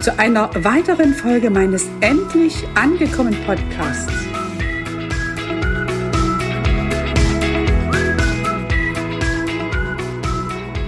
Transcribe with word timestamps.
zu 0.00 0.16
einer 0.16 0.50
weiteren 0.64 1.12
Folge 1.12 1.50
meines 1.50 1.88
Endlich 2.00 2.64
angekommen 2.76 3.36
Podcasts. 3.44 4.12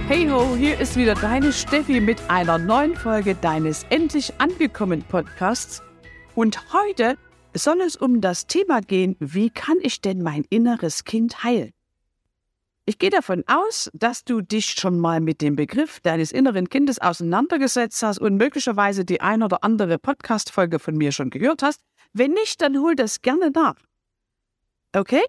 Hey 0.07 0.27
ho, 0.29 0.55
hier 0.55 0.79
ist 0.79 0.95
wieder 0.95 1.15
deine 1.15 1.51
Steffi 1.51 1.99
mit 1.99 2.21
einer 2.29 2.57
neuen 2.57 2.95
Folge 2.95 3.35
deines 3.35 3.85
Endlich 3.89 4.33
angekommen 4.37 5.03
Podcasts. 5.03 5.81
Und 6.33 6.73
heute 6.73 7.17
soll 7.53 7.81
es 7.81 7.97
um 7.97 8.21
das 8.21 8.47
Thema 8.47 8.79
gehen, 8.79 9.17
wie 9.19 9.49
kann 9.49 9.77
ich 9.81 9.99
denn 9.99 10.21
mein 10.21 10.45
inneres 10.49 11.03
Kind 11.03 11.43
heilen? 11.43 11.71
Ich 12.91 12.99
gehe 12.99 13.09
davon 13.09 13.45
aus, 13.47 13.89
dass 13.93 14.25
du 14.25 14.41
dich 14.41 14.65
schon 14.65 14.99
mal 14.99 15.21
mit 15.21 15.39
dem 15.39 15.55
Begriff 15.55 16.01
deines 16.01 16.33
inneren 16.33 16.67
Kindes 16.67 16.99
auseinandergesetzt 16.99 18.03
hast 18.03 18.19
und 18.19 18.35
möglicherweise 18.35 19.05
die 19.05 19.21
ein 19.21 19.43
oder 19.43 19.63
andere 19.63 19.97
Podcast-Folge 19.97 20.77
von 20.77 20.97
mir 20.97 21.13
schon 21.13 21.29
gehört 21.29 21.63
hast. 21.63 21.79
Wenn 22.11 22.33
nicht, 22.33 22.61
dann 22.61 22.77
hol 22.77 22.97
das 22.97 23.21
gerne 23.21 23.49
nach. 23.49 23.77
Okay? 24.93 25.21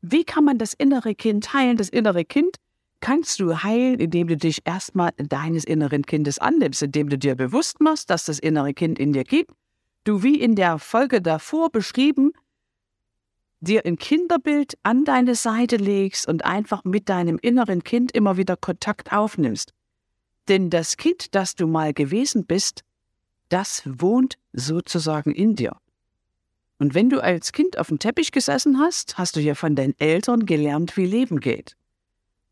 Wie 0.00 0.24
kann 0.24 0.44
man 0.44 0.56
das 0.56 0.72
innere 0.72 1.14
Kind 1.14 1.52
heilen? 1.52 1.76
Das 1.76 1.90
innere 1.90 2.24
Kind 2.24 2.56
kannst 3.00 3.38
du 3.38 3.62
heilen, 3.62 4.00
indem 4.00 4.28
du 4.28 4.38
dich 4.38 4.62
erstmal 4.64 5.10
deines 5.18 5.64
inneren 5.64 6.06
Kindes 6.06 6.38
annimmst, 6.38 6.80
indem 6.80 7.10
du 7.10 7.18
dir 7.18 7.34
bewusst 7.34 7.82
machst, 7.82 8.08
dass 8.08 8.24
das 8.24 8.38
innere 8.38 8.72
Kind 8.72 8.98
in 8.98 9.12
dir 9.12 9.24
gibt. 9.24 9.52
Du, 10.04 10.22
wie 10.22 10.40
in 10.40 10.54
der 10.54 10.78
Folge 10.78 11.20
davor 11.20 11.68
beschrieben, 11.68 12.32
dir 13.60 13.84
ein 13.84 13.98
Kinderbild 13.98 14.74
an 14.82 15.04
deine 15.04 15.34
Seite 15.34 15.76
legst 15.76 16.26
und 16.26 16.44
einfach 16.44 16.84
mit 16.84 17.08
deinem 17.08 17.38
inneren 17.38 17.84
Kind 17.84 18.12
immer 18.12 18.36
wieder 18.36 18.56
Kontakt 18.56 19.12
aufnimmst. 19.12 19.72
Denn 20.48 20.70
das 20.70 20.96
Kind, 20.96 21.34
das 21.34 21.54
du 21.54 21.66
mal 21.66 21.92
gewesen 21.92 22.46
bist, 22.46 22.82
das 23.50 23.82
wohnt 23.84 24.36
sozusagen 24.52 25.32
in 25.32 25.54
dir. 25.54 25.76
Und 26.78 26.94
wenn 26.94 27.10
du 27.10 27.22
als 27.22 27.52
Kind 27.52 27.78
auf 27.78 27.88
dem 27.88 27.98
Teppich 27.98 28.32
gesessen 28.32 28.78
hast, 28.78 29.18
hast 29.18 29.36
du 29.36 29.40
ja 29.40 29.54
von 29.54 29.76
deinen 29.76 29.94
Eltern 29.98 30.46
gelernt, 30.46 30.96
wie 30.96 31.04
Leben 31.04 31.40
geht. 31.40 31.76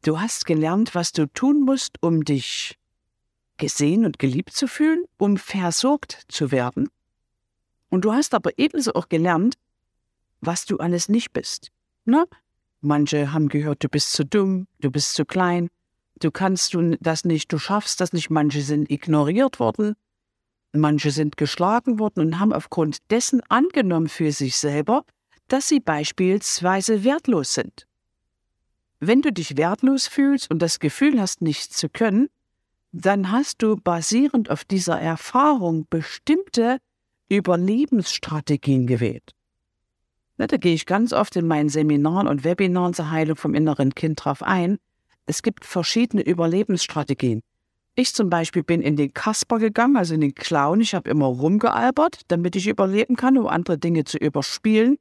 Du 0.03 0.21
hast 0.21 0.45
gelernt, 0.45 0.95
was 0.95 1.13
du 1.13 1.27
tun 1.27 1.63
musst, 1.63 1.97
um 2.03 2.25
dich 2.25 2.79
gesehen 3.57 4.05
und 4.05 4.19
geliebt 4.19 4.53
zu 4.53 4.69
fühlen, 4.69 5.05
um 5.17 5.39
versorgt 5.39 6.27
zu 6.29 6.53
werden. 6.53 6.89
Und 7.89 8.05
du 8.05 8.13
hast 8.13 8.35
aber 8.35 8.51
ebenso 8.59 8.93
auch 8.95 9.09
gelernt, 9.09 9.57
was 10.41 10.65
du 10.65 10.78
alles 10.78 11.09
nicht 11.09 11.32
bist. 11.32 11.71
Na? 12.04 12.25
Manche 12.81 13.32
haben 13.32 13.49
gehört, 13.49 13.82
du 13.82 13.88
bist 13.88 14.12
zu 14.12 14.25
dumm, 14.25 14.66
du 14.81 14.91
bist 14.91 15.15
zu 15.15 15.25
klein, 15.25 15.69
du 16.21 16.31
kannst 16.31 16.75
du 16.75 16.97
das 17.00 17.25
nicht, 17.25 17.53
du 17.53 17.59
schaffst 17.59 18.00
das 18.00 18.12
nicht. 18.12 18.31
Manche 18.31 18.62
sind 18.62 18.91
ignoriert 18.91 19.59
worden, 19.59 19.94
manche 20.72 21.10
sind 21.10 21.37
geschlagen 21.37 21.98
worden 21.98 22.21
und 22.21 22.38
haben 22.38 22.53
aufgrund 22.53 22.98
dessen 23.10 23.41
angenommen 23.48 24.09
für 24.09 24.31
sich 24.32 24.56
selber, 24.56 25.04
dass 25.48 25.69
sie 25.69 25.81
beispielsweise 25.81 27.04
wertlos 27.04 27.54
sind. 27.54 27.87
Wenn 29.00 29.22
du 29.22 29.32
dich 29.32 29.56
wertlos 29.56 30.06
fühlst 30.06 30.50
und 30.50 30.60
das 30.60 30.78
Gefühl 30.78 31.21
hast, 31.21 31.41
nichts 31.41 31.77
zu 31.77 31.88
können, 31.88 32.28
dann 32.93 33.31
hast 33.31 33.62
du 33.62 33.77
basierend 33.77 34.50
auf 34.50 34.65
dieser 34.65 35.00
Erfahrung 35.00 35.87
bestimmte 35.88 36.78
Überlebensstrategien 37.28 38.87
gewählt. 38.87 39.34
Da 40.38 40.56
gehe 40.56 40.75
ich 40.75 40.87
ganz 40.87 41.12
oft 41.12 41.34
in 41.37 41.47
meinen 41.47 41.69
Seminaren 41.69 42.28
und 42.28 42.44
Webinaren 42.44 42.94
zur 42.94 43.10
Heilung 43.10 43.37
vom 43.37 43.54
inneren 43.54 43.94
Kind 43.94 44.25
drauf 44.25 44.43
ein. 44.43 44.78
Es 45.26 45.43
gibt 45.43 45.65
verschiedene 45.65 46.22
Überlebensstrategien. 46.22 47.43
Ich 47.97 48.15
zum 48.15 48.31
Beispiel 48.31 48.62
bin 48.62 48.81
in 48.81 48.94
den 48.94 49.12
Kasper 49.12 49.59
gegangen, 49.59 49.97
also 49.97 50.15
in 50.15 50.21
den 50.21 50.34
Clown. 50.34 50.81
Ich 50.81 50.94
habe 50.94 51.10
immer 51.10 51.27
rumgealbert, 51.27 52.21
damit 52.28 52.54
ich 52.54 52.69
überleben 52.69 53.16
kann, 53.16 53.37
um 53.37 53.48
andere 53.48 53.77
Dinge 53.77 54.04
zu 54.04 54.19
überspielen. 54.19 54.98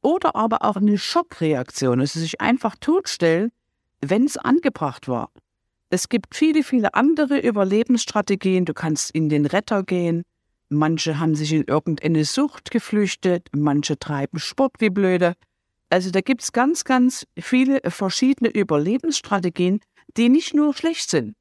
Oder 0.00 0.34
aber 0.34 0.64
auch 0.64 0.76
eine 0.76 0.96
Schockreaktion, 0.96 2.00
also 2.00 2.18
sich 2.18 2.40
einfach 2.40 2.74
totstellen, 2.80 3.52
wenn 4.00 4.24
es 4.24 4.38
angebracht 4.38 5.06
war. 5.08 5.30
Es 5.90 6.08
gibt 6.08 6.34
viele, 6.34 6.64
viele 6.64 6.94
andere 6.94 7.38
Überlebensstrategien. 7.38 8.64
Du 8.64 8.72
kannst 8.72 9.10
in 9.10 9.28
den 9.28 9.44
Retter 9.44 9.82
gehen, 9.82 10.24
Manche 10.72 11.18
haben 11.18 11.34
sich 11.34 11.52
in 11.52 11.64
irgendeine 11.64 12.24
Sucht 12.24 12.70
geflüchtet, 12.70 13.48
manche 13.54 13.98
treiben 13.98 14.38
Sport 14.38 14.76
wie 14.78 14.88
blöde. 14.88 15.34
Also 15.90 16.10
da 16.10 16.22
gibt 16.22 16.42
es 16.42 16.52
ganz, 16.52 16.84
ganz 16.84 17.26
viele 17.38 17.82
verschiedene 17.90 18.48
Überlebensstrategien, 18.48 19.80
die 20.16 20.30
nicht 20.30 20.54
nur 20.54 20.72
schlecht 20.72 21.10
sind. 21.10 21.34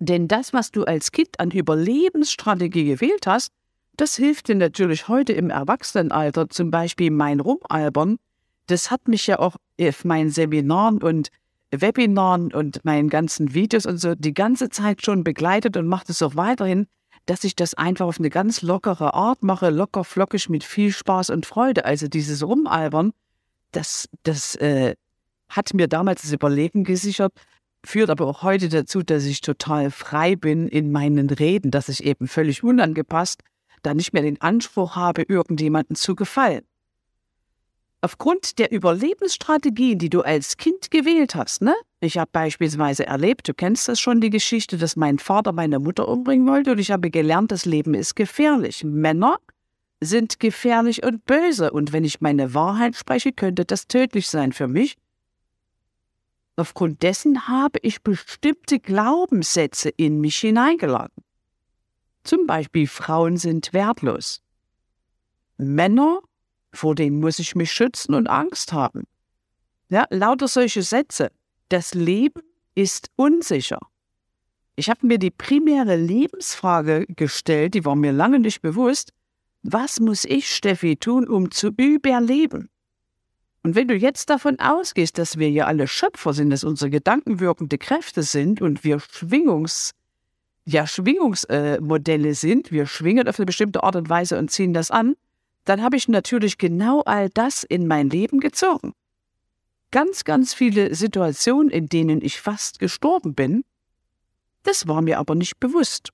Denn 0.00 0.28
das, 0.28 0.52
was 0.52 0.70
du 0.70 0.84
als 0.84 1.12
Kind 1.12 1.40
an 1.40 1.50
Überlebensstrategie 1.50 2.84
gewählt 2.84 3.26
hast, 3.26 3.52
das 3.96 4.16
hilft 4.16 4.48
dir 4.48 4.56
natürlich 4.56 5.08
heute 5.08 5.32
im 5.32 5.48
Erwachsenenalter, 5.48 6.50
zum 6.50 6.70
Beispiel 6.70 7.10
mein 7.10 7.40
Rumalbern. 7.40 8.18
Das 8.66 8.90
hat 8.90 9.08
mich 9.08 9.28
ja 9.28 9.38
auch 9.38 9.56
auf 9.80 10.04
meinen 10.04 10.28
Seminaren 10.28 11.02
und 11.02 11.30
Webinaren 11.70 12.52
und 12.52 12.84
meinen 12.84 13.08
ganzen 13.08 13.54
Videos 13.54 13.86
und 13.86 13.96
so 13.96 14.14
die 14.14 14.34
ganze 14.34 14.68
Zeit 14.68 15.06
schon 15.06 15.24
begleitet 15.24 15.78
und 15.78 15.86
macht 15.86 16.10
es 16.10 16.20
auch 16.20 16.36
weiterhin 16.36 16.86
dass 17.30 17.44
ich 17.44 17.54
das 17.54 17.74
einfach 17.74 18.06
auf 18.06 18.18
eine 18.18 18.28
ganz 18.28 18.60
lockere 18.60 19.14
Art 19.14 19.44
mache, 19.44 19.70
locker 19.70 20.02
flockig 20.02 20.48
mit 20.48 20.64
viel 20.64 20.90
Spaß 20.90 21.30
und 21.30 21.46
Freude. 21.46 21.84
Also 21.84 22.08
dieses 22.08 22.42
Rumalbern, 22.42 23.12
das, 23.70 24.08
das 24.24 24.56
äh, 24.56 24.96
hat 25.48 25.72
mir 25.72 25.86
damals 25.86 26.22
das 26.22 26.32
Überleben 26.32 26.82
gesichert, 26.82 27.32
führt 27.86 28.10
aber 28.10 28.26
auch 28.26 28.42
heute 28.42 28.68
dazu, 28.68 29.04
dass 29.04 29.26
ich 29.26 29.42
total 29.42 29.92
frei 29.92 30.34
bin 30.34 30.66
in 30.66 30.90
meinen 30.90 31.30
Reden, 31.30 31.70
dass 31.70 31.88
ich 31.88 32.02
eben 32.02 32.26
völlig 32.26 32.64
unangepasst 32.64 33.44
da 33.84 33.94
nicht 33.94 34.12
mehr 34.12 34.22
den 34.22 34.40
Anspruch 34.40 34.96
habe, 34.96 35.22
irgendjemandem 35.22 35.94
zu 35.94 36.16
gefallen. 36.16 36.64
Aufgrund 38.02 38.58
der 38.58 38.72
Überlebensstrategien, 38.72 39.98
die 39.98 40.08
du 40.08 40.22
als 40.22 40.56
Kind 40.56 40.90
gewählt 40.90 41.34
hast, 41.34 41.60
ne? 41.60 41.74
Ich 42.00 42.16
habe 42.16 42.30
beispielsweise 42.32 43.06
erlebt, 43.06 43.46
du 43.46 43.52
kennst 43.52 43.88
das 43.88 44.00
schon, 44.00 44.22
die 44.22 44.30
Geschichte, 44.30 44.78
dass 44.78 44.96
mein 44.96 45.18
Vater 45.18 45.52
meine 45.52 45.78
Mutter 45.78 46.08
umbringen 46.08 46.46
wollte 46.48 46.72
und 46.72 46.78
ich 46.78 46.90
habe 46.90 47.10
gelernt, 47.10 47.52
das 47.52 47.66
Leben 47.66 47.92
ist 47.92 48.16
gefährlich. 48.16 48.84
Männer 48.84 49.38
sind 50.00 50.40
gefährlich 50.40 51.02
und 51.02 51.26
böse, 51.26 51.72
und 51.72 51.92
wenn 51.92 52.04
ich 52.04 52.22
meine 52.22 52.54
Wahrheit 52.54 52.96
spreche, 52.96 53.32
könnte 53.32 53.66
das 53.66 53.86
tödlich 53.86 54.28
sein 54.28 54.52
für 54.52 54.66
mich. 54.66 54.96
Aufgrund 56.56 57.02
dessen 57.02 57.48
habe 57.48 57.78
ich 57.82 58.02
bestimmte 58.02 58.80
Glaubenssätze 58.80 59.90
in 59.90 60.20
mich 60.20 60.38
hineingeladen. 60.38 61.22
Zum 62.24 62.46
Beispiel 62.46 62.86
Frauen 62.86 63.36
sind 63.36 63.72
wertlos. 63.72 64.42
Männer, 65.58 66.20
vor 66.72 66.94
denen 66.94 67.20
muss 67.20 67.38
ich 67.38 67.54
mich 67.54 67.72
schützen 67.72 68.14
und 68.14 68.28
Angst 68.28 68.72
haben. 68.72 69.04
Ja, 69.88 70.06
lauter 70.10 70.48
solche 70.48 70.82
Sätze. 70.82 71.30
Das 71.68 71.94
Leben 71.94 72.42
ist 72.74 73.10
unsicher. 73.16 73.80
Ich 74.76 74.88
habe 74.88 75.06
mir 75.06 75.18
die 75.18 75.30
primäre 75.30 75.96
Lebensfrage 75.96 77.06
gestellt, 77.08 77.74
die 77.74 77.84
war 77.84 77.96
mir 77.96 78.12
lange 78.12 78.38
nicht 78.38 78.62
bewusst. 78.62 79.12
Was 79.62 80.00
muss 80.00 80.24
ich, 80.24 80.54
Steffi, 80.54 80.96
tun, 80.96 81.28
um 81.28 81.50
zu 81.50 81.68
überleben? 81.76 82.70
Und 83.62 83.74
wenn 83.74 83.88
du 83.88 83.94
jetzt 83.94 84.30
davon 84.30 84.58
ausgehst, 84.58 85.18
dass 85.18 85.38
wir 85.38 85.50
ja 85.50 85.66
alle 85.66 85.86
Schöpfer 85.86 86.32
sind, 86.32 86.50
dass 86.50 86.64
unsere 86.64 86.90
Gedanken 86.90 87.40
wirkende 87.40 87.76
Kräfte 87.76 88.22
sind 88.22 88.62
und 88.62 88.84
wir 88.84 89.00
Schwingungs, 89.00 89.92
ja, 90.64 90.86
Schwingungsmodelle 90.86 92.28
äh, 92.28 92.34
sind, 92.34 92.72
wir 92.72 92.86
schwingen 92.86 93.28
auf 93.28 93.38
eine 93.38 93.46
bestimmte 93.46 93.82
Art 93.82 93.96
und 93.96 94.08
Weise 94.08 94.38
und 94.38 94.50
ziehen 94.50 94.72
das 94.72 94.90
an, 94.90 95.14
dann 95.70 95.82
habe 95.82 95.96
ich 95.96 96.08
natürlich 96.08 96.58
genau 96.58 97.02
all 97.02 97.28
das 97.30 97.62
in 97.62 97.86
mein 97.86 98.10
Leben 98.10 98.40
gezogen. 98.40 98.92
Ganz, 99.92 100.24
ganz 100.24 100.52
viele 100.52 100.96
Situationen, 100.96 101.70
in 101.70 101.86
denen 101.86 102.20
ich 102.22 102.40
fast 102.40 102.80
gestorben 102.80 103.36
bin, 103.36 103.62
das 104.64 104.88
war 104.88 105.00
mir 105.00 105.20
aber 105.20 105.36
nicht 105.36 105.60
bewusst. 105.60 106.08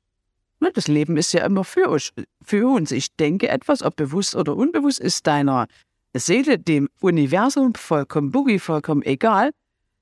Ne, 0.60 0.70
das 0.74 0.88
Leben 0.88 1.16
ist 1.16 1.32
ja 1.32 1.42
immer 1.46 1.64
für 1.64 1.88
uns. 1.88 2.12
Für 2.42 2.68
uns. 2.68 2.90
Ich 2.90 3.16
denke 3.16 3.48
etwas, 3.48 3.82
ob 3.82 3.96
bewusst 3.96 4.36
oder 4.36 4.54
unbewusst, 4.54 5.00
ist 5.00 5.26
deiner 5.26 5.68
Seele, 6.12 6.58
dem 6.58 6.90
Universum 7.00 7.74
vollkommen 7.74 8.32
boogie, 8.32 8.58
vollkommen 8.58 9.04
egal. 9.04 9.52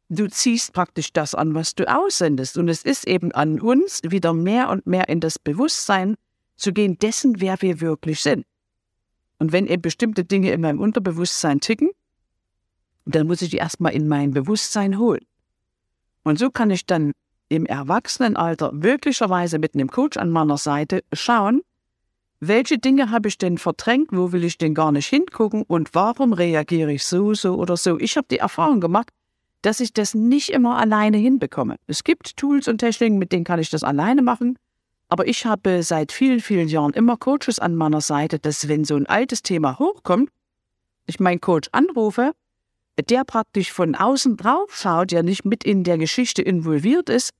Du 0.08 0.26
ziehst 0.26 0.72
praktisch 0.72 1.12
das 1.12 1.36
an, 1.36 1.54
was 1.54 1.76
du 1.76 1.88
aussendest. 1.88 2.58
Und 2.58 2.68
es 2.68 2.82
ist 2.82 3.06
eben 3.06 3.30
an 3.30 3.60
uns, 3.60 4.00
wieder 4.02 4.34
mehr 4.34 4.68
und 4.70 4.84
mehr 4.84 5.08
in 5.08 5.20
das 5.20 5.38
Bewusstsein 5.38 6.16
zu 6.56 6.72
gehen, 6.72 6.98
dessen, 6.98 7.40
wer 7.40 7.62
wir 7.62 7.80
wirklich 7.80 8.20
sind. 8.20 8.44
Und 9.38 9.52
wenn 9.52 9.66
eben 9.66 9.82
bestimmte 9.82 10.24
Dinge 10.24 10.52
in 10.52 10.60
meinem 10.60 10.80
Unterbewusstsein 10.80 11.60
ticken, 11.60 11.90
dann 13.04 13.26
muss 13.26 13.42
ich 13.42 13.50
die 13.50 13.58
erstmal 13.58 13.92
in 13.92 14.08
mein 14.08 14.30
Bewusstsein 14.30 14.98
holen. 14.98 15.24
Und 16.22 16.38
so 16.38 16.50
kann 16.50 16.70
ich 16.70 16.86
dann 16.86 17.12
im 17.48 17.66
Erwachsenenalter 17.66 18.72
möglicherweise 18.72 19.58
mit 19.58 19.74
einem 19.74 19.90
Coach 19.90 20.16
an 20.16 20.30
meiner 20.30 20.56
Seite 20.56 21.04
schauen, 21.12 21.62
welche 22.40 22.78
Dinge 22.78 23.10
habe 23.10 23.28
ich 23.28 23.38
denn 23.38 23.58
verdrängt, 23.58 24.08
wo 24.12 24.32
will 24.32 24.44
ich 24.44 24.58
denn 24.58 24.74
gar 24.74 24.92
nicht 24.92 25.06
hingucken 25.06 25.62
und 25.62 25.94
warum 25.94 26.32
reagiere 26.32 26.92
ich 26.92 27.04
so, 27.04 27.34
so 27.34 27.54
oder 27.54 27.76
so. 27.76 27.98
Ich 27.98 28.16
habe 28.16 28.26
die 28.30 28.38
Erfahrung 28.38 28.80
gemacht, 28.80 29.10
dass 29.62 29.80
ich 29.80 29.92
das 29.92 30.14
nicht 30.14 30.50
immer 30.50 30.76
alleine 30.76 31.16
hinbekomme. 31.16 31.76
Es 31.86 32.04
gibt 32.04 32.36
Tools 32.36 32.68
und 32.68 32.78
Techniken, 32.78 33.18
mit 33.18 33.32
denen 33.32 33.44
kann 33.44 33.60
ich 33.60 33.70
das 33.70 33.82
alleine 33.82 34.20
machen, 34.20 34.58
aber 35.08 35.26
ich 35.26 35.46
habe 35.46 35.82
seit 35.82 36.12
vielen, 36.12 36.40
vielen 36.40 36.68
Jahren 36.68 36.92
immer 36.92 37.16
Coaches 37.16 37.58
an 37.58 37.76
meiner 37.76 38.00
Seite, 38.00 38.38
dass 38.38 38.68
wenn 38.68 38.84
so 38.84 38.96
ein 38.96 39.06
altes 39.06 39.42
Thema 39.42 39.78
hochkommt, 39.78 40.30
ich 41.06 41.20
meinen 41.20 41.40
Coach 41.40 41.68
anrufe 41.72 42.32
der 43.08 43.24
praktisch 43.24 43.72
von 43.72 43.94
außen 43.94 44.36
drauf 44.36 44.74
schaut, 44.74 45.10
der 45.10 45.22
nicht 45.22 45.44
mit 45.44 45.64
in 45.64 45.84
der 45.84 45.98
Geschichte 45.98 46.42
involviert 46.42 47.08
ist 47.08 47.30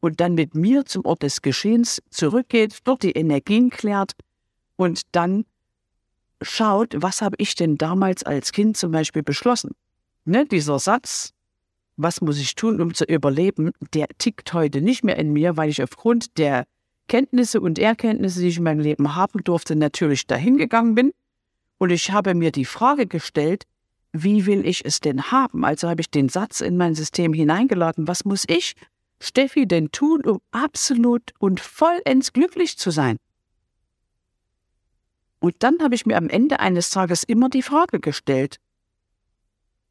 und 0.00 0.20
dann 0.20 0.34
mit 0.34 0.54
mir 0.54 0.84
zum 0.84 1.04
Ort 1.04 1.22
des 1.22 1.40
Geschehens 1.42 2.02
zurückgeht, 2.10 2.78
dort 2.84 3.02
die 3.02 3.12
Energien 3.12 3.70
klärt 3.70 4.12
und 4.76 5.02
dann 5.12 5.44
schaut, 6.42 6.94
was 6.96 7.22
habe 7.22 7.36
ich 7.38 7.54
denn 7.54 7.76
damals 7.76 8.24
als 8.24 8.52
Kind 8.52 8.76
zum 8.76 8.90
Beispiel 8.90 9.22
beschlossen. 9.22 9.70
Ne, 10.24 10.46
dieser 10.46 10.78
Satz, 10.78 11.32
was 11.96 12.20
muss 12.20 12.38
ich 12.38 12.54
tun, 12.56 12.80
um 12.80 12.92
zu 12.92 13.04
überleben, 13.04 13.70
der 13.92 14.08
tickt 14.18 14.52
heute 14.52 14.80
nicht 14.80 15.04
mehr 15.04 15.16
in 15.16 15.32
mir, 15.32 15.56
weil 15.56 15.70
ich 15.70 15.82
aufgrund 15.82 16.38
der 16.38 16.64
Kenntnisse 17.08 17.60
und 17.60 17.78
Erkenntnisse, 17.78 18.40
die 18.40 18.48
ich 18.48 18.58
in 18.58 18.64
meinem 18.64 18.80
Leben 18.80 19.14
haben 19.14 19.44
durfte, 19.44 19.76
natürlich 19.76 20.26
dahin 20.26 20.56
gegangen 20.56 20.94
bin. 20.94 21.12
Und 21.78 21.90
ich 21.90 22.10
habe 22.12 22.34
mir 22.34 22.50
die 22.50 22.64
Frage 22.64 23.06
gestellt, 23.06 23.64
wie 24.12 24.46
will 24.46 24.64
ich 24.64 24.84
es 24.84 25.00
denn 25.00 25.30
haben? 25.30 25.64
Also 25.64 25.88
habe 25.88 26.00
ich 26.00 26.10
den 26.10 26.28
Satz 26.28 26.60
in 26.60 26.76
mein 26.76 26.94
System 26.94 27.32
hineingeladen, 27.32 28.06
was 28.06 28.24
muss 28.24 28.44
ich, 28.48 28.74
Steffi, 29.20 29.66
denn 29.66 29.90
tun, 29.90 30.24
um 30.24 30.40
absolut 30.52 31.32
und 31.38 31.60
vollends 31.60 32.32
glücklich 32.32 32.78
zu 32.78 32.90
sein? 32.90 33.16
Und 35.40 35.56
dann 35.58 35.78
habe 35.82 35.94
ich 35.94 36.06
mir 36.06 36.16
am 36.16 36.28
Ende 36.28 36.60
eines 36.60 36.90
Tages 36.90 37.24
immer 37.24 37.50
die 37.50 37.62
Frage 37.62 38.00
gestellt, 38.00 38.60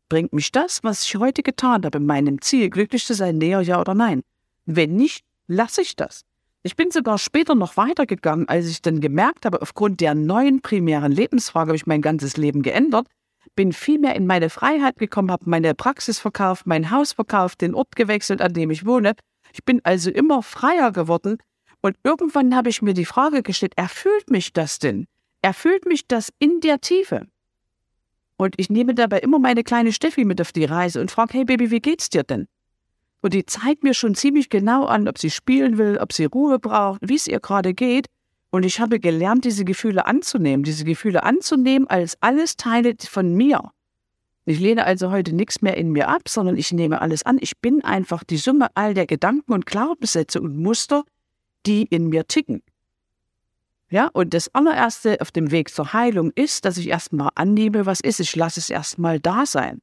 bringt 0.10 0.33
mich 0.33 0.51
das, 0.51 0.83
was 0.83 1.04
ich 1.04 1.15
heute 1.15 1.44
getan 1.44 1.83
habe, 1.83 2.00
meinem 2.00 2.42
Ziel, 2.42 2.69
glücklich 2.69 3.06
zu 3.06 3.13
sein, 3.13 3.38
näher, 3.38 3.62
ja 3.62 3.80
oder 3.80 3.94
nein? 3.94 4.24
Wenn 4.65 4.95
nicht, 4.95 5.24
lasse 5.48 5.81
ich 5.81 5.95
das. 5.95 6.24
Ich 6.63 6.75
bin 6.75 6.92
sogar 6.92 7.18
später 7.18 7.56
noch 7.56 7.75
weitergegangen, 7.75 8.48
als 8.48 8.68
ich 8.68 8.81
dann 8.81 9.01
gemerkt 9.01 9.45
habe, 9.45 9.62
aufgrund 9.62 10.00
der 10.00 10.15
neuen 10.15 10.62
primären 10.62 11.12
Lebensfrage 11.12 11.69
habe 11.69 11.75
ich 11.75 11.86
mein 11.86 12.01
ganzes 12.01 12.38
Leben 12.38 12.62
geändert 12.62 13.07
bin 13.56 13.74
viel 13.74 14.00
mehr 14.00 14.15
in 14.15 14.27
meine 14.27 14.50
Freiheit 14.50 14.98
gekommen, 14.98 15.31
habe 15.31 15.50
meine 15.50 15.75
Praxis 15.75 16.19
verkauft, 16.19 16.65
mein 16.65 16.92
Haus 16.92 17.13
verkauft, 17.13 17.62
den 17.62 17.75
Ort 17.75 17.95
gewechselt, 17.95 18.42
an 18.42 18.54
dem 18.54 18.71
ich 18.71 18.86
wohne. 18.86 19.13
Ich 19.54 19.63
bin 19.63 19.81
also 19.83 20.10
immer 20.10 20.42
freier 20.42 20.92
geworden. 20.92 21.38
Und 21.81 21.98
irgendwann 22.04 22.56
habe 22.56 22.69
ich 22.69 22.81
mir 22.81 22.94
die 22.94 23.06
Frage 23.06 23.44
gestellt, 23.44 23.74
erfüllt 23.75 24.30
mich 24.30 24.54
das 24.54 24.80
denn? 24.80 25.06
Erfüllt 25.42 25.86
mich 25.86 26.07
das 26.07 26.31
in 26.39 26.62
der 26.62 26.80
Tiefe? 26.80 27.27
Und 28.38 28.56
ich 28.57 28.69
nehme 28.69 28.95
dabei 28.95 29.19
immer 29.19 29.38
meine 29.38 29.63
kleine 29.63 29.92
Steffi 29.92 30.25
mit 30.25 30.42
auf 30.42 30.51
die 30.51 30.65
Reise 30.65 31.01
und 31.01 31.12
frage, 31.12 31.33
hey 31.33 31.45
Baby, 31.45 31.71
wie 31.71 31.81
geht's 31.81 32.10
dir 32.10 32.24
denn? 32.24 32.48
Und 33.24 33.34
die 33.34 33.46
zeigt 33.46 33.84
mir 33.84 33.94
schon 33.94 34.16
ziemlich 34.16 34.50
genau 34.50 34.84
an, 34.84 35.08
ob 35.08 35.18
sie 35.18 35.31
spielen 35.31 35.78
will, 35.78 35.98
ob 35.98 36.12
sie 36.12 36.25
Ruhe 36.25 36.60
braucht, 36.60 37.00
wie 37.02 37.16
es 37.16 37.25
ihr 37.25 37.40
gerade 37.40 37.74
geht. 37.74 38.08
Und 38.52 38.64
ich 38.64 38.81
habe 38.81 39.00
gelernt, 39.00 39.46
diese 39.46 39.64
Gefühle 39.64 40.06
anzunehmen, 40.06 40.64
diese 40.66 40.84
Gefühle 40.84 41.24
anzunehmen 41.24 41.88
als 41.88 42.18
alles 42.20 42.58
Teile 42.58 42.96
von 43.00 43.34
mir. 43.34 43.72
Ich 44.44 44.60
lehne 44.60 44.84
also 44.84 45.10
heute 45.10 45.34
nichts 45.34 45.62
mehr 45.62 45.78
in 45.78 45.92
mir 45.92 46.10
ab, 46.10 46.28
sondern 46.28 46.58
ich 46.58 46.74
nehme 46.74 47.02
alles 47.02 47.24
an. 47.24 47.38
Ich 47.40 47.58
bin 47.60 47.81
einfach 47.81 48.25
die 48.25 48.36
Summe 48.36 48.68
all 48.75 48.94
der 48.94 49.06
Gedanken 49.06 49.54
und 49.54 49.66
Glaubenssätze 49.66 50.42
und 50.42 50.58
Muster, 50.58 51.06
die 51.66 51.84
in 51.84 52.10
mir 52.10 52.28
ticken. 52.28 52.62
Ja, 53.90 54.10
und 54.12 54.34
das 54.34 54.54
allererste 54.54 55.22
auf 55.22 55.31
dem 55.31 55.50
Weg 55.50 55.70
zur 55.70 55.94
Heilung 55.94 56.31
ist, 56.36 56.66
dass 56.66 56.78
ich 56.78 56.90
erstmal 56.90 57.30
annehme, 57.36 57.86
was 57.86 58.02
ist. 58.02 58.20
Ich 58.20 58.36
lasse 58.36 58.60
es 58.60 58.70
erstmal 58.70 59.22
da 59.22 59.46
sein. 59.46 59.80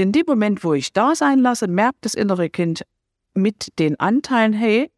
In 0.00 0.12
dem 0.12 0.24
Moment, 0.26 0.64
wo 0.64 0.72
ich 0.72 0.94
da 0.94 1.14
sein 1.14 1.40
lasse, 1.40 1.68
merkt 1.68 2.06
das 2.06 2.14
innere 2.14 2.48
Kind 2.48 2.86
mit 3.34 3.78
den 3.78 4.00
Anteilen, 4.00 4.54
hey, 4.54 4.90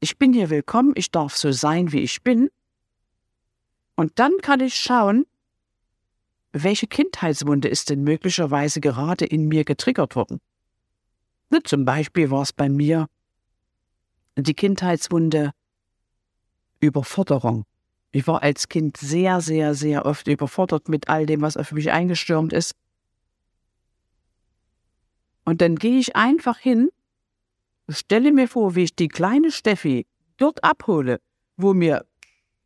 ich 0.00 0.16
bin 0.16 0.32
hier 0.32 0.48
willkommen, 0.48 0.94
ich 0.94 1.10
darf 1.10 1.36
so 1.36 1.52
sein, 1.52 1.92
wie 1.92 2.00
ich 2.00 2.22
bin. 2.22 2.48
Und 3.94 4.18
dann 4.18 4.32
kann 4.40 4.60
ich 4.60 4.74
schauen, 4.74 5.26
welche 6.52 6.86
Kindheitswunde 6.86 7.68
ist 7.68 7.90
denn 7.90 8.04
möglicherweise 8.04 8.80
gerade 8.80 9.26
in 9.26 9.48
mir 9.48 9.64
getriggert 9.64 10.16
worden. 10.16 10.40
Ne, 11.50 11.62
zum 11.62 11.84
Beispiel 11.84 12.30
war 12.30 12.40
es 12.40 12.54
bei 12.54 12.70
mir 12.70 13.06
die 14.36 14.54
Kindheitswunde 14.54 15.50
Überforderung. 16.80 17.66
Ich 18.12 18.26
war 18.26 18.42
als 18.42 18.70
Kind 18.70 18.96
sehr, 18.96 19.42
sehr, 19.42 19.74
sehr 19.74 20.06
oft 20.06 20.26
überfordert 20.26 20.88
mit 20.88 21.10
all 21.10 21.26
dem, 21.26 21.42
was 21.42 21.58
auf 21.58 21.72
mich 21.72 21.92
eingestürmt 21.92 22.54
ist. 22.54 22.74
Und 25.46 25.62
dann 25.62 25.76
gehe 25.76 25.98
ich 25.98 26.14
einfach 26.14 26.58
hin 26.58 26.90
Stelle 27.88 28.32
mir 28.32 28.48
vor, 28.48 28.74
wie 28.74 28.84
ich 28.84 28.96
die 28.96 29.08
kleine 29.08 29.50
Steffi 29.50 30.06
dort 30.38 30.64
abhole, 30.64 31.20
wo 31.56 31.72
mir 31.72 32.04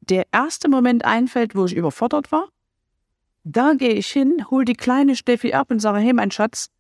der 0.01 0.27
erste 0.33 0.69
Moment 0.69 1.05
einfällt, 1.05 1.55
wo 1.55 1.67
ich 1.67 1.77
überfordert 1.77 2.33
war. 2.33 2.49
Da 3.45 3.75
gehe 3.75 3.93
ich 3.93 4.09
hin, 4.09 4.47
hole 4.51 4.65
die 4.65 4.75
kleine 4.75 5.17
Steffi 5.17 5.53
ab 5.53 5.71
und 5.71 5.81
sage, 5.81 5.99
hey 5.99 6.13
mein 6.13 6.31
Schatz, 6.31 6.71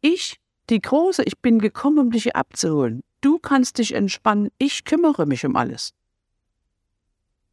ich, 0.00 0.38
die 0.70 0.80
Große, 0.80 1.22
ich 1.24 1.38
bin 1.38 1.58
gekommen, 1.58 1.98
um 1.98 2.10
dich 2.10 2.36
abzuholen. 2.36 3.02
Du 3.20 3.38
kannst 3.38 3.78
dich 3.78 3.94
entspannen, 3.94 4.50
ich 4.58 4.84
kümmere 4.84 5.26
mich 5.26 5.46
um 5.46 5.56
alles. 5.56 5.94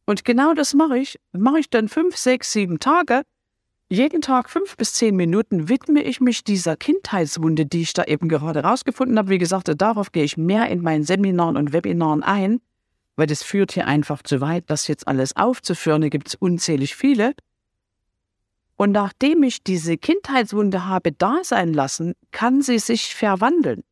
Und 0.04 0.24
genau 0.24 0.52
das 0.52 0.74
mache 0.74 0.98
ich. 0.98 1.18
Mache 1.32 1.60
ich 1.60 1.70
dann 1.70 1.88
fünf, 1.88 2.16
sechs, 2.16 2.52
sieben 2.52 2.78
Tage 2.78 3.22
jeden 3.92 4.22
Tag 4.22 4.48
fünf 4.48 4.78
bis 4.78 4.94
zehn 4.94 5.14
Minuten 5.16 5.68
widme 5.68 6.02
ich 6.02 6.20
mich 6.20 6.44
dieser 6.44 6.76
Kindheitswunde, 6.76 7.66
die 7.66 7.82
ich 7.82 7.92
da 7.92 8.04
eben 8.04 8.26
gerade 8.26 8.60
rausgefunden 8.60 9.18
habe. 9.18 9.28
Wie 9.28 9.38
gesagt, 9.38 9.70
darauf 9.76 10.12
gehe 10.12 10.24
ich 10.24 10.38
mehr 10.38 10.70
in 10.70 10.80
meinen 10.80 11.04
Seminaren 11.04 11.58
und 11.58 11.74
Webinaren 11.74 12.22
ein, 12.22 12.62
weil 13.16 13.26
das 13.26 13.42
führt 13.42 13.72
hier 13.72 13.86
einfach 13.86 14.22
zu 14.22 14.40
weit, 14.40 14.64
das 14.68 14.88
jetzt 14.88 15.06
alles 15.06 15.36
aufzuführen. 15.36 16.00
Da 16.00 16.08
gibt 16.08 16.28
es 16.28 16.34
unzählig 16.34 16.96
viele. 16.96 17.34
Und 18.76 18.92
nachdem 18.92 19.42
ich 19.42 19.62
diese 19.62 19.98
Kindheitswunde 19.98 20.86
habe 20.86 21.12
da 21.12 21.40
sein 21.42 21.74
lassen, 21.74 22.14
kann 22.30 22.62
sie 22.62 22.78
sich 22.78 23.14
verwandeln. 23.14 23.84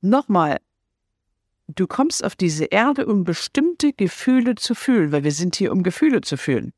Nochmal, 0.00 0.60
du 1.68 1.86
kommst 1.86 2.24
auf 2.24 2.36
diese 2.36 2.64
Erde, 2.64 3.04
um 3.04 3.24
bestimmte 3.24 3.92
Gefühle 3.92 4.54
zu 4.54 4.74
fühlen, 4.74 5.12
weil 5.12 5.24
wir 5.24 5.32
sind 5.32 5.56
hier, 5.56 5.72
um 5.72 5.82
Gefühle 5.82 6.22
zu 6.22 6.38
fühlen. 6.38 6.72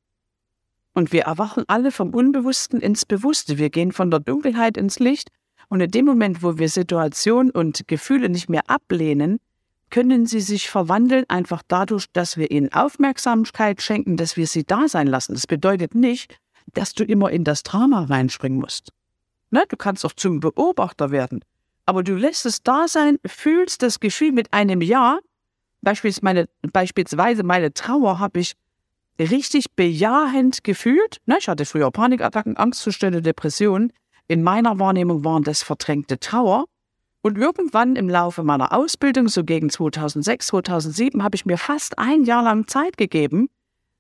Und 0.95 1.13
wir 1.13 1.23
erwachen 1.23 1.65
alle 1.69 1.91
vom 1.91 2.11
Unbewussten 2.11 2.81
ins 2.81 3.07
Bewusste. 3.07 3.59
Wir 3.59 3.71
gehen 3.71 3.93
von 3.93 4.11
der 4.11 4.21
Dunkelheit 4.21 4.77
ins 4.77 4.99
Licht. 4.99 5.31
Und 5.69 5.81
in 5.81 5.91
dem 5.91 6.05
Moment, 6.05 6.43
wo 6.43 6.59
wir 6.59 6.69
Situationen 6.69 7.51
und 7.51 7.89
Gefühle 7.89 8.29
nicht 8.29 8.51
mehr 8.51 8.69
ablehnen, 8.69 9.41
können 9.89 10.27
sie 10.27 10.41
sich 10.41 10.69
verwandeln, 10.69 11.25
einfach 11.29 11.63
dadurch, 11.67 12.07
dass 12.13 12.37
wir 12.37 12.51
ihnen 12.51 12.73
Aufmerksamkeit 12.73 13.81
schenken, 13.83 14.17
dass 14.17 14.37
wir 14.37 14.47
sie 14.47 14.65
da 14.65 14.89
sein 14.89 15.07
lassen. 15.07 15.35
Das 15.35 15.47
bedeutet 15.47 15.95
nicht, 15.95 16.39
dass 16.75 16.95
du 16.95 17.05
immer 17.05 17.31
in 17.31 17.45
das 17.45 17.63
Drama 17.63 18.05
reinspringen 18.05 18.59
musst. 18.59 18.91
Ne? 19.51 19.65
Du 19.69 19.77
kannst 19.77 20.05
auch 20.05 20.13
zum 20.13 20.41
Beobachter 20.41 21.11
werden. 21.11 21.45
Aber 21.85 22.03
du 22.03 22.15
lässt 22.15 22.47
es 22.47 22.63
da 22.63 22.89
sein, 22.89 23.19
fühlst 23.27 23.83
das 23.83 24.01
Gefühl 24.01 24.33
mit 24.33 24.53
einem 24.53 24.81
Ja. 24.81 25.19
Beispielsweise 25.83 26.25
meine, 26.25 26.49
beispielsweise 26.73 27.43
meine 27.43 27.75
Trauer 27.75 28.19
habe 28.19 28.41
ich 28.41 28.55
richtig 29.19 29.73
bejahend 29.77 30.65
gefühlt. 30.65 31.19
Ne? 31.27 31.37
Ich 31.39 31.49
hatte 31.49 31.65
früher 31.65 31.91
Panikattacken, 31.91 32.57
Angstzustände, 32.57 33.23
Depressionen. 33.23 33.93
In 34.29 34.43
meiner 34.43 34.79
Wahrnehmung 34.79 35.25
waren 35.25 35.43
das 35.43 35.63
verdrängte 35.63 36.19
Trauer. 36.19 36.67
Und 37.23 37.39
irgendwann 37.39 37.95
im 37.95 38.09
Laufe 38.09 38.43
meiner 38.43 38.73
Ausbildung, 38.73 39.29
so 39.29 39.45
gegen 39.45 39.71
2006, 39.71 40.49
2007, 40.49 41.23
habe 41.23 41.37
ich 41.37 41.47
mir 41.47 41.57
fast 41.57 41.99
ein 41.99 42.25
Jahr 42.25 42.43
lang 42.43 42.67
Zeit 42.67 42.97
gegeben, 42.97 43.49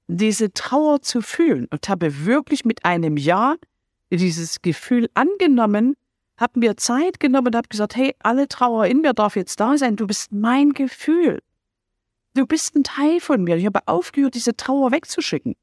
diese 0.09 0.53
Trauer 0.53 1.03
zu 1.03 1.23
fühlen 1.23 1.69
und 1.71 1.89
habe 1.89 2.25
wirklich 2.27 2.65
mit 2.65 2.85
einem 2.85 3.17
Ja 3.17 3.55
dieses 4.11 4.61
Gefühl 4.61 5.09
angenommen, 5.15 5.95
habe 6.37 6.59
mir 6.59 6.77
Zeit 6.77 7.21
genommen 7.21 7.49
und 7.49 7.57
habe 7.57 7.69
gesagt, 7.69 7.95
hey, 7.95 8.15
alle 8.21 8.49
Trauer 8.49 8.87
in 8.87 9.01
mir 9.01 9.15
darf 9.15 9.37
jetzt 9.37 9.61
da 9.61 9.79
sein, 9.79 9.97
du 9.97 10.07
bist 10.07 10.33
mein 10.33 10.73
Gefühl. 10.73 11.41
Du 12.35 12.47
bist 12.47 12.75
ein 12.75 12.85
Teil 12.85 13.21
von 13.21 13.45
mir. 13.45 13.57
Ich 13.57 13.67
habe 13.67 13.81
aufgehört, 13.87 14.35
diese 14.35 14.57
Trauer 14.57 14.91
wegzuschicken. 14.91 15.55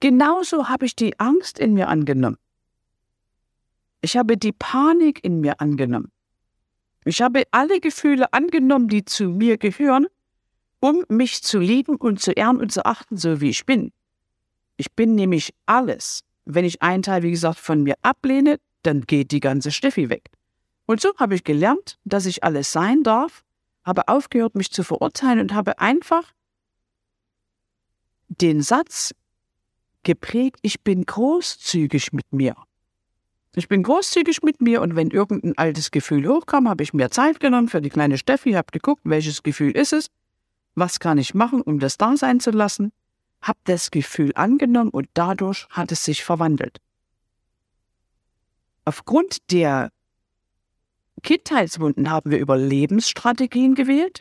Genauso 0.00 0.68
habe 0.68 0.86
ich 0.86 0.96
die 0.96 1.18
Angst 1.20 1.58
in 1.58 1.74
mir 1.74 1.88
angenommen. 1.88 2.38
Ich 4.00 4.16
habe 4.16 4.36
die 4.36 4.52
Panik 4.52 5.24
in 5.24 5.40
mir 5.40 5.60
angenommen. 5.60 6.10
Ich 7.04 7.22
habe 7.22 7.44
alle 7.50 7.80
Gefühle 7.80 8.32
angenommen, 8.32 8.88
die 8.88 9.04
zu 9.04 9.28
mir 9.28 9.58
gehören, 9.58 10.06
um 10.80 11.04
mich 11.08 11.42
zu 11.42 11.58
lieben 11.58 11.96
und 11.96 12.20
zu 12.20 12.32
ehren 12.32 12.58
und 12.58 12.72
zu 12.72 12.84
achten, 12.84 13.16
so 13.16 13.40
wie 13.40 13.50
ich 13.50 13.64
bin. 13.64 13.92
Ich 14.76 14.92
bin 14.92 15.14
nämlich 15.14 15.54
alles. 15.66 16.22
Wenn 16.44 16.64
ich 16.64 16.82
einen 16.82 17.02
Teil, 17.02 17.22
wie 17.22 17.30
gesagt, 17.30 17.58
von 17.58 17.82
mir 17.82 17.94
ablehne, 18.02 18.58
dann 18.82 19.02
geht 19.02 19.30
die 19.30 19.40
ganze 19.40 19.70
Steffi 19.70 20.10
weg. 20.10 20.30
Und 20.86 21.00
so 21.00 21.12
habe 21.16 21.34
ich 21.34 21.44
gelernt, 21.44 21.98
dass 22.04 22.26
ich 22.26 22.44
alles 22.44 22.70
sein 22.72 23.02
darf, 23.02 23.44
habe 23.86 24.08
aufgehört, 24.08 24.56
mich 24.56 24.70
zu 24.72 24.82
verurteilen 24.82 25.40
und 25.40 25.54
habe 25.54 25.78
einfach 25.78 26.34
den 28.28 28.60
Satz 28.60 29.14
geprägt, 30.02 30.58
ich 30.62 30.82
bin 30.82 31.06
großzügig 31.06 32.12
mit 32.12 32.32
mir. 32.32 32.56
Ich 33.54 33.68
bin 33.68 33.82
großzügig 33.82 34.42
mit 34.42 34.60
mir 34.60 34.82
und 34.82 34.96
wenn 34.96 35.10
irgendein 35.10 35.56
altes 35.56 35.90
Gefühl 35.90 36.28
hochkam, 36.28 36.68
habe 36.68 36.82
ich 36.82 36.92
mir 36.92 37.10
Zeit 37.10 37.40
genommen 37.40 37.68
für 37.68 37.80
die 37.80 37.88
kleine 37.88 38.18
Steffi, 38.18 38.52
habe 38.52 38.70
geguckt, 38.72 39.02
welches 39.04 39.42
Gefühl 39.42 39.70
ist 39.70 39.94
es, 39.94 40.08
was 40.74 41.00
kann 41.00 41.16
ich 41.16 41.32
machen, 41.32 41.62
um 41.62 41.78
das 41.78 41.96
da 41.96 42.16
sein 42.16 42.40
zu 42.40 42.50
lassen, 42.50 42.92
habe 43.40 43.58
das 43.64 43.90
Gefühl 43.90 44.32
angenommen 44.34 44.90
und 44.90 45.08
dadurch 45.14 45.66
hat 45.70 45.90
es 45.92 46.04
sich 46.04 46.22
verwandelt. 46.22 46.80
Aufgrund 48.84 49.50
der 49.50 49.90
Kindheitswunden 51.22 52.10
haben 52.10 52.30
wir 52.30 52.38
Überlebensstrategien 52.38 53.74
gewählt. 53.74 54.20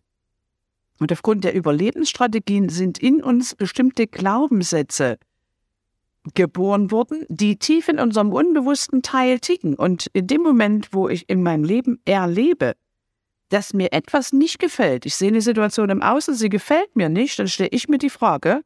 Und 0.99 1.11
aufgrund 1.11 1.43
der 1.43 1.53
Überlebensstrategien 1.53 2.69
sind 2.69 2.97
in 2.97 3.21
uns 3.21 3.55
bestimmte 3.55 4.07
Glaubenssätze 4.07 5.17
geboren 6.33 6.89
wurden, 6.89 7.25
die 7.29 7.57
tief 7.57 7.87
in 7.87 7.99
unserem 7.99 8.31
unbewussten 8.31 9.01
Teil 9.01 9.39
ticken. 9.39 9.75
Und 9.75 10.07
in 10.13 10.27
dem 10.27 10.41
Moment, 10.41 10.89
wo 10.91 11.07
ich 11.09 11.29
in 11.29 11.43
meinem 11.43 11.63
Leben 11.63 11.99
erlebe, 12.05 12.75
dass 13.49 13.73
mir 13.73 13.93
etwas 13.93 14.33
nicht 14.33 14.57
gefällt, 14.57 15.05
ich 15.05 15.15
sehe 15.15 15.27
eine 15.27 15.41
Situation 15.41 15.89
im 15.89 16.01
Außen, 16.01 16.33
sie 16.33 16.49
gefällt 16.49 16.95
mir 16.95 17.09
nicht, 17.09 17.37
dann 17.37 17.47
stelle 17.47 17.69
ich 17.71 17.87
mir 17.87 17.99
die 17.99 18.09
Frage, 18.09 18.61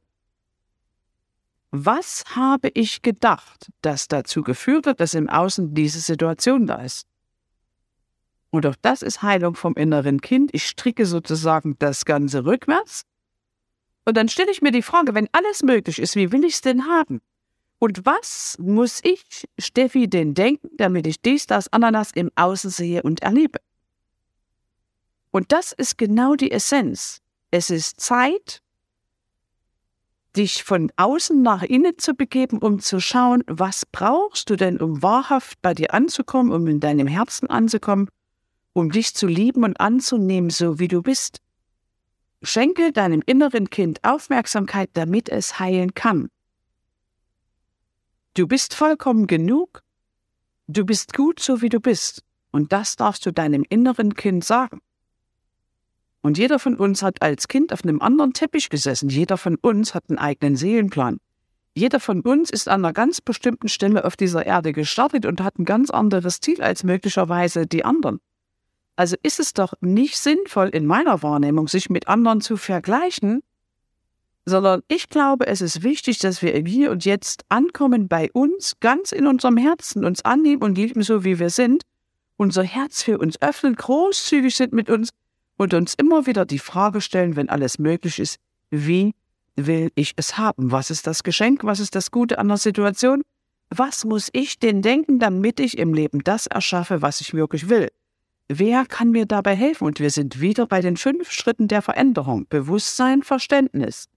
was 1.71 2.23
habe 2.35 2.69
ich 2.73 3.01
gedacht, 3.01 3.69
das 3.81 4.07
dazu 4.07 4.41
geführt 4.41 4.87
hat, 4.87 4.99
dass 4.99 5.13
im 5.13 5.29
Außen 5.29 5.73
diese 5.73 5.99
Situation 5.99 6.65
da 6.65 6.81
ist? 6.81 7.05
Und 8.51 8.65
auch 8.65 8.75
das 8.81 9.01
ist 9.01 9.21
Heilung 9.21 9.55
vom 9.55 9.75
inneren 9.75 10.21
Kind. 10.21 10.49
Ich 10.53 10.67
stricke 10.67 11.05
sozusagen 11.05 11.77
das 11.79 12.05
Ganze 12.05 12.45
rückwärts. 12.45 13.03
Und 14.05 14.17
dann 14.17 14.27
stelle 14.27 14.51
ich 14.51 14.61
mir 14.61 14.71
die 14.71 14.81
Frage, 14.81 15.13
wenn 15.13 15.29
alles 15.33 15.61
möglich 15.61 15.99
ist, 15.99 16.15
wie 16.15 16.31
will 16.31 16.43
ich 16.43 16.55
es 16.55 16.61
denn 16.61 16.87
haben? 16.87 17.21
Und 17.77 18.05
was 18.05 18.57
muss 18.59 18.99
ich, 19.03 19.47
Steffi, 19.57 20.09
denn 20.09 20.33
denken, 20.33 20.69
damit 20.77 21.07
ich 21.07 21.21
dies, 21.21 21.47
das, 21.47 21.71
Ananas 21.71 22.11
im 22.13 22.31
Außen 22.35 22.69
sehe 22.71 23.03
und 23.03 23.21
erlebe? 23.21 23.59
Und 25.31 25.51
das 25.51 25.71
ist 25.71 25.97
genau 25.97 26.35
die 26.35 26.51
Essenz. 26.51 27.21
Es 27.51 27.69
ist 27.69 28.01
Zeit, 28.01 28.61
dich 30.35 30.63
von 30.63 30.91
außen 30.97 31.41
nach 31.41 31.63
innen 31.63 31.97
zu 31.97 32.13
begeben, 32.13 32.59
um 32.59 32.79
zu 32.79 32.99
schauen, 32.99 33.43
was 33.47 33.85
brauchst 33.85 34.49
du 34.49 34.55
denn, 34.55 34.79
um 34.79 35.01
wahrhaft 35.01 35.61
bei 35.61 35.73
dir 35.73 35.93
anzukommen, 35.93 36.51
um 36.51 36.67
in 36.67 36.79
deinem 36.79 37.07
Herzen 37.07 37.49
anzukommen, 37.49 38.09
um 38.73 38.91
dich 38.91 39.13
zu 39.15 39.27
lieben 39.27 39.63
und 39.63 39.79
anzunehmen, 39.79 40.49
so 40.49 40.79
wie 40.79 40.87
du 40.87 41.01
bist. 41.01 41.41
Schenke 42.41 42.93
deinem 42.93 43.21
inneren 43.25 43.69
Kind 43.69 43.99
Aufmerksamkeit, 44.03 44.89
damit 44.93 45.29
es 45.29 45.59
heilen 45.59 45.93
kann. 45.93 46.29
Du 48.33 48.47
bist 48.47 48.73
vollkommen 48.73 49.27
genug. 49.27 49.83
Du 50.67 50.85
bist 50.85 51.13
gut, 51.13 51.39
so 51.39 51.61
wie 51.61 51.69
du 51.69 51.79
bist. 51.79 52.23
Und 52.51 52.71
das 52.71 52.95
darfst 52.95 53.25
du 53.25 53.31
deinem 53.31 53.65
inneren 53.69 54.15
Kind 54.15 54.45
sagen. 54.45 54.79
Und 56.21 56.37
jeder 56.37 56.59
von 56.59 56.75
uns 56.75 57.01
hat 57.01 57.21
als 57.21 57.47
Kind 57.47 57.73
auf 57.73 57.83
einem 57.83 58.01
anderen 58.01 58.33
Teppich 58.33 58.69
gesessen. 58.69 59.09
Jeder 59.09 59.37
von 59.37 59.55
uns 59.55 59.93
hat 59.93 60.05
einen 60.09 60.19
eigenen 60.19 60.55
Seelenplan. 60.55 61.19
Jeder 61.75 61.99
von 61.99 62.21
uns 62.21 62.49
ist 62.49 62.67
an 62.67 62.83
einer 62.83 62.93
ganz 62.93 63.21
bestimmten 63.21 63.69
Stelle 63.69 64.03
auf 64.03 64.17
dieser 64.17 64.45
Erde 64.45 64.73
gestartet 64.73 65.25
und 65.25 65.41
hat 65.41 65.59
ein 65.59 65.65
ganz 65.65 65.89
anderes 65.89 66.39
Ziel 66.39 66.61
als 66.61 66.83
möglicherweise 66.83 67.67
die 67.67 67.85
anderen. 67.85 68.19
Also 68.99 69.15
ist 69.23 69.39
es 69.39 69.53
doch 69.53 69.75
nicht 69.79 70.17
sinnvoll 70.17 70.67
in 70.67 70.85
meiner 70.85 71.23
Wahrnehmung, 71.23 71.69
sich 71.69 71.89
mit 71.89 72.09
anderen 72.09 72.41
zu 72.41 72.57
vergleichen, 72.57 73.39
sondern 74.45 74.81
ich 74.89 75.07
glaube, 75.07 75.47
es 75.47 75.61
ist 75.61 75.83
wichtig, 75.83 76.19
dass 76.19 76.41
wir 76.41 76.53
im 76.53 76.65
Hier 76.65 76.91
und 76.91 77.05
Jetzt 77.05 77.45
ankommen 77.47 78.09
bei 78.09 78.29
uns, 78.33 78.75
ganz 78.81 79.13
in 79.13 79.25
unserem 79.25 79.55
Herzen, 79.55 80.03
uns 80.03 80.25
annehmen 80.25 80.63
und 80.63 80.77
lieben, 80.77 81.01
so 81.01 81.23
wie 81.23 81.39
wir 81.39 81.49
sind, 81.49 81.83
unser 82.35 82.63
Herz 82.63 83.01
für 83.01 83.19
uns 83.19 83.41
öffnen, 83.41 83.77
großzügig 83.77 84.53
sind 84.53 84.73
mit 84.73 84.89
uns 84.89 85.11
und 85.55 85.73
uns 85.73 85.93
immer 85.93 86.25
wieder 86.25 86.45
die 86.45 86.59
Frage 86.59 86.99
stellen, 86.99 87.37
wenn 87.37 87.47
alles 87.47 87.79
möglich 87.79 88.19
ist, 88.19 88.35
wie 88.69 89.13
will 89.55 89.93
ich 89.95 90.11
es 90.17 90.37
haben? 90.37 90.73
Was 90.73 90.89
ist 90.89 91.07
das 91.07 91.23
Geschenk? 91.23 91.63
Was 91.63 91.79
ist 91.79 91.95
das 91.95 92.11
Gute 92.11 92.37
an 92.37 92.49
der 92.49 92.57
Situation? 92.57 93.21
Was 93.69 94.03
muss 94.03 94.27
ich 94.33 94.59
denn 94.59 94.81
denken, 94.81 95.19
damit 95.19 95.61
ich 95.61 95.77
im 95.77 95.93
Leben 95.93 96.21
das 96.21 96.47
erschaffe, 96.47 97.01
was 97.01 97.21
ich 97.21 97.33
wirklich 97.33 97.69
will? 97.69 97.87
Wer 98.51 98.87
kann 98.87 99.11
mir 99.11 99.27
dabei 99.27 99.55
helfen? 99.55 99.85
Und 99.85 99.99
wir 99.99 100.09
sind 100.09 100.41
wieder 100.41 100.65
bei 100.65 100.81
den 100.81 100.97
fünf 100.97 101.31
Schritten 101.31 101.67
der 101.67 101.83
Veränderung. 101.83 102.47
Bewusstsein, 102.49 103.21
Verständnis, 103.21 104.09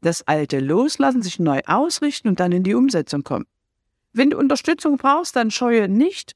das 0.00 0.26
Alte 0.26 0.60
loslassen, 0.60 1.20
sich 1.20 1.38
neu 1.38 1.60
ausrichten 1.66 2.28
und 2.28 2.40
dann 2.40 2.52
in 2.52 2.62
die 2.62 2.74
Umsetzung 2.74 3.22
kommen. 3.22 3.44
Wenn 4.14 4.30
du 4.30 4.38
Unterstützung 4.38 4.96
brauchst, 4.96 5.36
dann 5.36 5.50
scheue 5.50 5.88
nicht, 5.90 6.32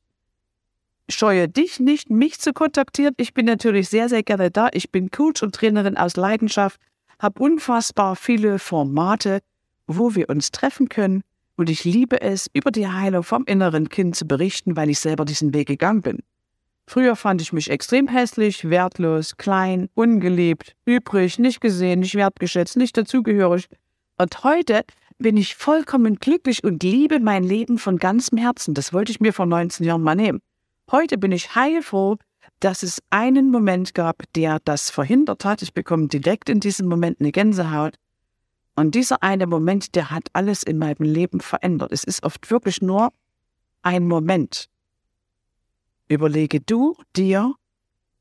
scheue 1.09 1.49
dich 1.49 1.80
nicht, 1.80 2.11
mich 2.11 2.38
zu 2.38 2.52
kontaktieren. 2.52 3.14
Ich 3.16 3.32
bin 3.32 3.47
natürlich 3.47 3.88
sehr, 3.88 4.11
sehr 4.11 4.23
gerne 4.23 4.50
da. 4.50 4.68
Ich 4.75 4.90
bin 4.92 5.11
Coach 5.11 5.42
und 5.42 5.54
Trainerin 5.54 5.97
aus 5.97 6.16
Leidenschaft, 6.16 6.78
habe 7.18 7.42
unfassbar 7.42 8.16
viele 8.16 8.59
Formate, 8.59 9.40
wo 9.87 10.14
wir 10.14 10.28
uns 10.28 10.50
treffen 10.50 10.90
können. 10.90 11.23
Und 11.56 11.70
ich 11.70 11.85
liebe 11.85 12.20
es, 12.20 12.49
über 12.52 12.70
die 12.70 12.88
Heilung 12.88 13.23
vom 13.23 13.44
inneren 13.44 13.88
Kind 13.88 14.14
zu 14.14 14.26
berichten, 14.26 14.76
weil 14.76 14.90
ich 14.90 15.00
selber 15.00 15.25
diesen 15.25 15.54
Weg 15.54 15.68
gegangen 15.68 16.02
bin. 16.02 16.18
Früher 16.90 17.14
fand 17.14 17.40
ich 17.40 17.52
mich 17.52 17.70
extrem 17.70 18.09
hässlich, 18.09 18.68
wertlos, 18.68 19.37
klein, 19.37 19.88
ungeliebt, 19.94 20.75
übrig, 20.85 21.38
nicht 21.38 21.61
gesehen, 21.61 22.00
nicht 22.00 22.16
wertgeschätzt, 22.16 22.76
nicht 22.76 22.97
dazugehörig. 22.97 23.68
Und 24.18 24.42
heute 24.42 24.82
bin 25.16 25.37
ich 25.37 25.54
vollkommen 25.54 26.16
glücklich 26.16 26.64
und 26.64 26.82
liebe 26.82 27.20
mein 27.20 27.44
Leben 27.44 27.78
von 27.78 27.97
ganzem 27.99 28.38
Herzen. 28.38 28.75
Das 28.75 28.92
wollte 28.92 29.12
ich 29.12 29.20
mir 29.20 29.32
vor 29.32 29.47
19 29.47 29.87
Jahren 29.87 30.02
mal 30.02 30.16
nehmen. 30.16 30.40
Heute 30.90 31.16
bin 31.16 31.30
ich 31.30 31.54
heilfroh, 31.54 32.16
dass 32.59 32.82
es 32.82 33.00
einen 33.11 33.52
Moment 33.52 33.94
gab, 33.94 34.25
der 34.35 34.59
das 34.64 34.90
verhindert 34.90 35.44
hat. 35.44 35.62
Ich 35.62 35.73
bekomme 35.73 36.09
direkt 36.09 36.49
in 36.49 36.59
diesem 36.59 36.88
Moment 36.88 37.20
eine 37.20 37.30
Gänsehaut. 37.30 37.94
Und 38.75 38.97
dieser 38.97 39.23
eine 39.23 39.47
Moment, 39.47 39.94
der 39.94 40.11
hat 40.11 40.25
alles 40.32 40.64
in 40.64 40.78
meinem 40.78 41.04
Leben 41.04 41.38
verändert. 41.38 41.92
Es 41.92 42.02
ist 42.02 42.25
oft 42.25 42.50
wirklich 42.50 42.82
nur 42.82 43.12
ein 43.82 44.09
Moment. 44.09 44.68
Überlege 46.11 46.61
du 46.61 46.97
dir, 47.14 47.55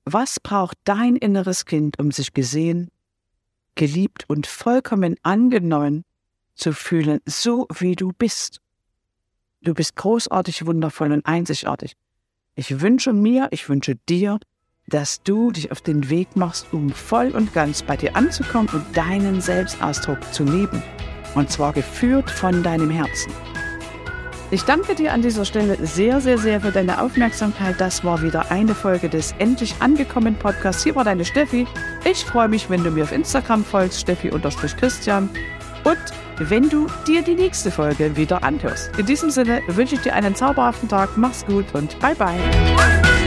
Was 0.05 0.39
braucht 0.39 0.77
dein 0.83 1.15
inneres 1.15 1.65
Kind, 1.65 1.99
um 1.99 2.11
sich 2.11 2.33
gesehen, 2.33 2.89
geliebt 3.75 4.25
und 4.27 4.47
vollkommen 4.47 5.15
angenommen 5.23 6.03
zu 6.55 6.73
fühlen, 6.73 7.19
so 7.25 7.67
wie 7.79 7.95
du 7.95 8.11
bist? 8.17 8.59
Du 9.61 9.73
bist 9.73 9.95
großartig, 9.95 10.65
wundervoll 10.65 11.11
und 11.11 11.25
einzigartig. 11.25 11.93
Ich 12.55 12.79
wünsche 12.79 13.11
mir, 13.11 13.49
ich 13.51 13.67
wünsche 13.69 13.95
dir, 14.07 14.39
dass 14.87 15.21
du 15.23 15.51
dich 15.51 15.71
auf 15.71 15.81
den 15.81 16.09
Weg 16.09 16.35
machst, 16.35 16.71
um 16.71 16.91
voll 16.91 17.31
und 17.31 17.53
ganz 17.53 17.81
bei 17.81 17.97
dir 17.97 18.15
anzukommen 18.15 18.69
und 18.69 18.85
deinen 18.95 19.41
Selbstausdruck 19.41 20.33
zu 20.33 20.43
leben. 20.43 20.81
Und 21.35 21.51
zwar 21.51 21.73
geführt 21.73 22.29
von 22.29 22.63
deinem 22.63 22.89
Herzen. 22.89 23.31
Ich 24.51 24.63
danke 24.63 24.95
dir 24.95 25.13
an 25.13 25.21
dieser 25.21 25.45
Stelle 25.45 25.77
sehr, 25.85 26.21
sehr, 26.21 26.39
sehr 26.39 26.61
für 26.61 26.71
deine 26.71 27.01
Aufmerksamkeit. 27.01 27.75
Das 27.77 28.03
war 28.03 28.23
wieder 28.23 28.49
eine 28.49 28.73
Folge 28.73 29.07
des 29.07 29.35
Endlich 29.37 29.75
angekommen 29.79 30.35
Podcasts. 30.35 30.83
Hier 30.83 30.95
war 30.95 31.03
deine 31.03 31.23
Steffi. 31.23 31.67
Ich 32.03 32.25
freue 32.25 32.47
mich, 32.47 32.67
wenn 32.67 32.83
du 32.83 32.89
mir 32.89 33.03
auf 33.03 33.11
Instagram 33.11 33.63
folgst, 33.63 33.99
Steffi-Christian. 34.01 35.29
Und 35.83 36.49
wenn 36.49 36.67
du 36.67 36.87
dir 37.05 37.21
die 37.21 37.35
nächste 37.35 37.69
Folge 37.69 38.15
wieder 38.15 38.43
anhörst. 38.43 38.97
In 38.97 39.05
diesem 39.05 39.29
Sinne 39.29 39.61
wünsche 39.67 39.95
ich 39.95 40.01
dir 40.01 40.15
einen 40.15 40.33
zauberhaften 40.33 40.89
Tag. 40.89 41.09
Mach's 41.15 41.45
gut 41.45 41.65
und 41.73 41.99
bye 41.99 42.15
bye. 42.15 43.18